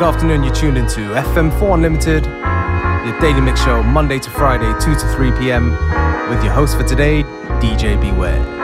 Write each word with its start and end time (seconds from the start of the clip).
good 0.00 0.14
afternoon. 0.14 0.42
You're 0.42 0.54
tuned 0.54 0.78
into 0.78 1.00
FM4 1.12 1.74
Unlimited, 1.74 2.24
your 2.24 3.20
daily 3.20 3.42
mix 3.42 3.62
show, 3.62 3.82
Monday 3.82 4.18
to 4.18 4.30
Friday, 4.30 4.72
2 4.82 4.94
to 4.94 5.12
3 5.14 5.30
p.m., 5.32 5.72
with 6.30 6.42
your 6.42 6.54
host 6.54 6.78
for 6.78 6.84
today, 6.84 7.22
DJ 7.60 8.00
Beware. 8.00 8.59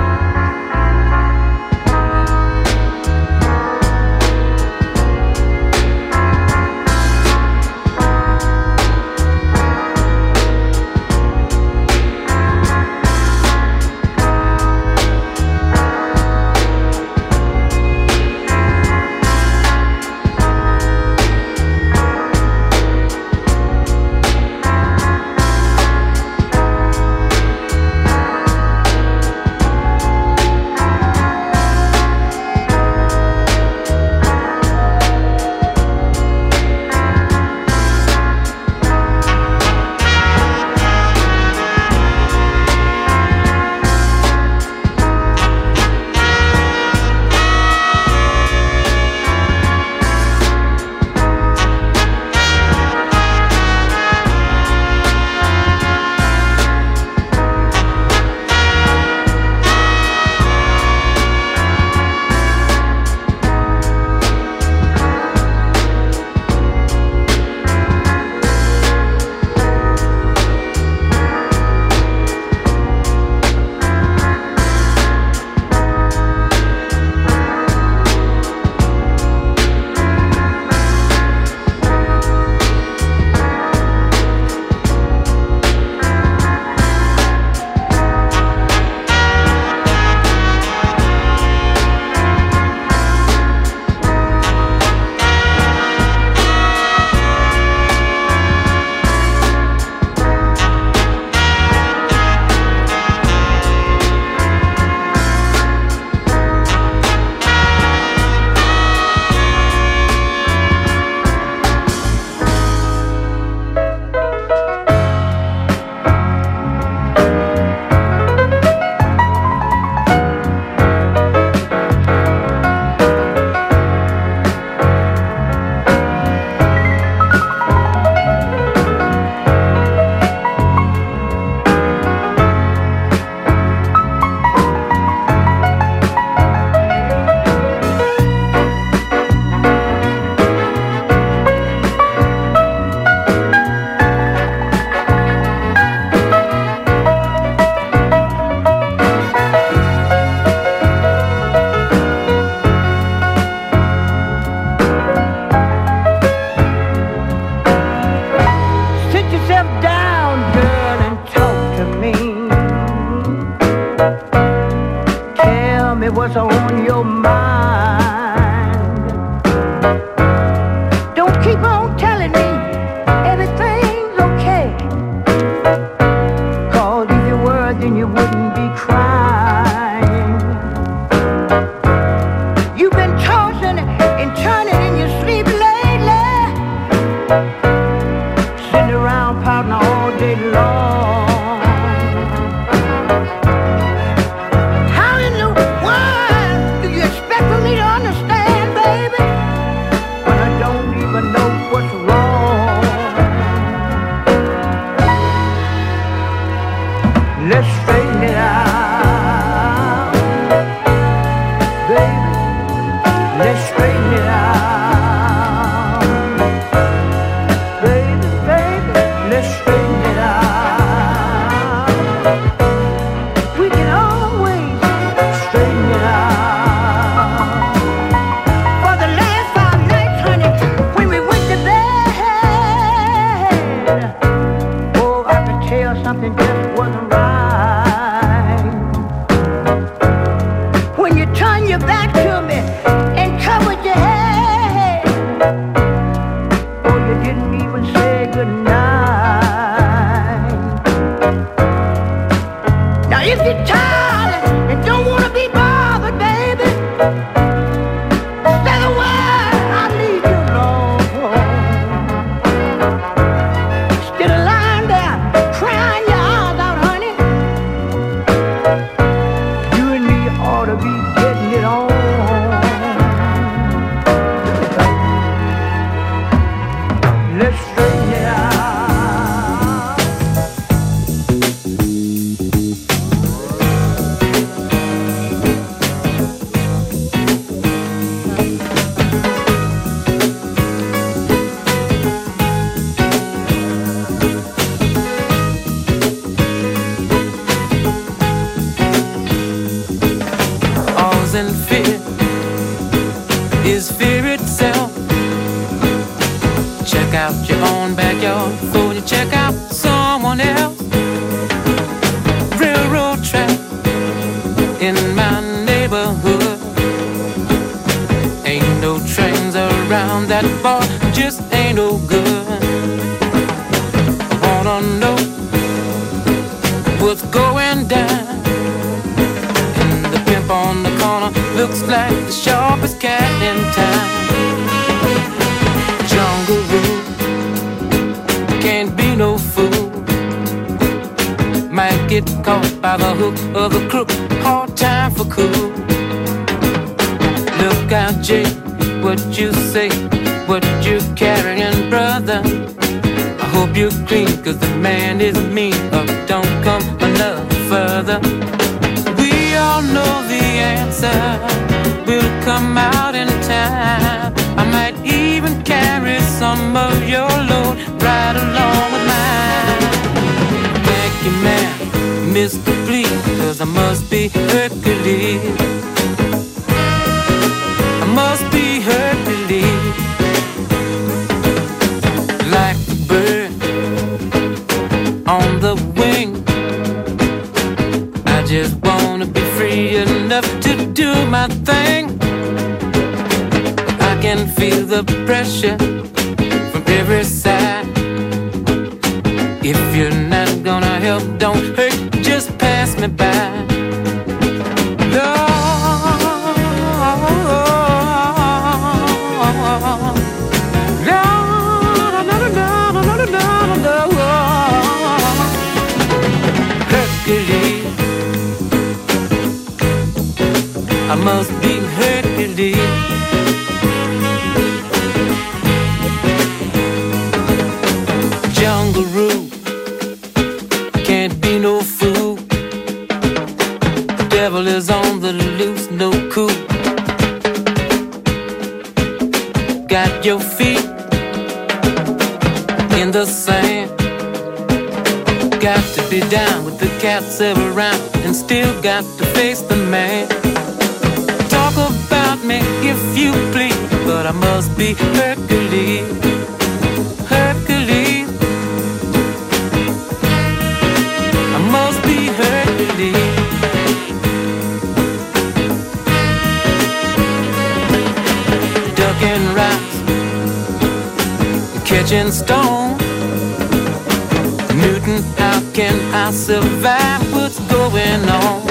about 476.87 477.21
what's 477.35 477.59
going 477.69 478.23
on. 478.29 478.65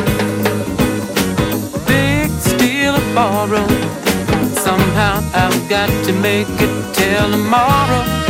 Big 1.85 2.31
steal 2.39 2.95
borrow. 3.13 3.67
Somehow 4.53 5.19
I've 5.33 5.69
got 5.69 5.89
to 6.05 6.13
make 6.13 6.47
it 6.47 6.95
till 6.95 7.29
tomorrow. 7.29 8.24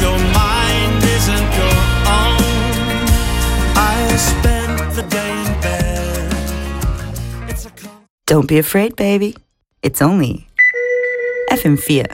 your 0.00 0.18
mind 0.18 1.02
isn't 1.16 1.50
your 1.60 1.78
own. 2.18 2.40
I 3.76 4.16
spent 4.16 4.94
the 4.94 5.02
day 5.02 5.32
in 5.46 5.52
bed. 5.60 6.32
Don't 8.26 8.48
be 8.48 8.58
afraid, 8.58 8.96
baby. 8.96 9.36
It's 9.82 10.00
only 10.02 10.46
FM 11.50 11.78
Fear. 11.78 12.06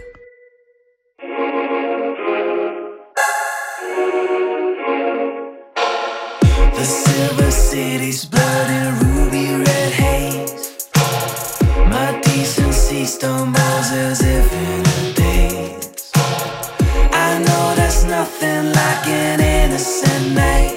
innocent 19.76 20.33
night. 20.33 20.73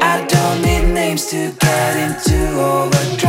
I 0.00 0.24
don't 0.26 0.62
need 0.62 0.94
names 0.94 1.26
to 1.26 1.52
get 1.60 1.96
into 1.96 2.58
overdrive. 2.58 3.23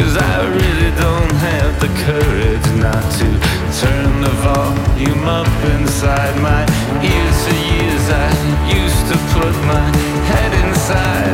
Cause 0.00 0.16
I 0.16 0.48
really 0.48 0.90
don't 0.96 1.34
have 1.44 1.78
the 1.78 1.92
courage 2.08 2.68
not 2.80 3.04
to 3.20 3.28
turn 3.82 4.22
the 4.22 4.34
volume 4.40 5.28
up 5.28 5.46
inside 5.76 6.34
my 6.40 6.62
ears. 7.04 7.38
For 7.44 7.58
years 7.68 8.06
I 8.08 8.30
used 8.80 9.04
to 9.12 9.16
put 9.34 9.54
my 9.68 9.86
head 10.30 10.52
inside. 10.64 11.29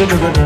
Ó 0.00 0.04
ṣakọ 0.10 0.37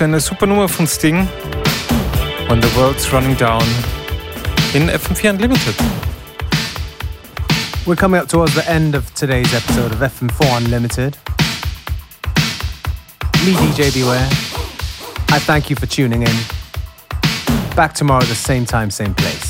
für 0.00 0.04
eine 0.04 0.18
super 0.18 0.46
Nummer 0.46 0.66
von 0.66 0.86
Sting. 0.86 1.28
When 2.48 2.62
the 2.62 2.74
World's 2.74 3.12
Running 3.12 3.36
Down. 3.36 3.62
in 4.72 4.88
FM4 4.88 5.28
Unlimited. 5.28 5.74
We're 7.84 7.96
coming 7.96 8.18
up 8.18 8.26
towards 8.26 8.54
the 8.54 8.66
end 8.66 8.94
of 8.94 9.14
today's 9.14 9.52
episode 9.52 9.92
of 9.92 9.98
FM4 9.98 10.56
Unlimited. 10.56 11.18
Me, 13.44 13.52
DJ 13.52 13.92
Beware. 13.92 14.26
I 15.28 15.38
thank 15.38 15.68
you 15.68 15.76
for 15.76 15.84
tuning 15.84 16.22
in. 16.22 16.36
Back 17.76 17.92
tomorrow 17.92 18.22
at 18.22 18.28
the 18.30 18.34
same 18.34 18.64
time, 18.64 18.90
same 18.90 19.14
place. 19.14 19.49